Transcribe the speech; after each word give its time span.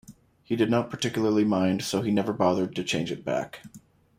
He 0.43 0.55
did 0.55 0.71
not 0.71 0.89
particularly 0.89 1.43
mind, 1.45 1.83
so 1.83 2.01
he 2.01 2.09
never 2.09 2.33
bothered 2.33 2.75
to 2.75 2.83
change 2.83 3.11
it 3.11 3.23
back. 3.23 3.59